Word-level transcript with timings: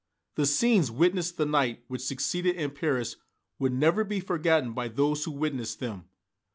The 0.33 0.47
scenes 0.47 0.89
witnessed 0.89 1.37
the 1.37 1.45
night 1.45 1.83
which 1.87 2.01
succeeded 2.01 2.55
in 2.55 2.71
Paris 2.71 3.17
will 3.59 3.71
never 3.71 4.03
be 4.03 4.19
forgotten 4.19 4.73
by 4.73 4.87
those 4.87 5.25
who 5.25 5.31
witnessed 5.31 5.79
them. 5.79 6.05